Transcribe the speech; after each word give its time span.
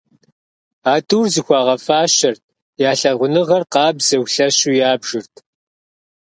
А 0.91 0.93
тӏур 1.07 1.25
зыхуагъэфащэрт, 1.33 2.43
я 2.89 2.91
лъагъуныгъэр 2.99 3.63
къабзэу, 3.73 4.23
лъэщу 4.33 4.73
ябжырт. 4.91 5.33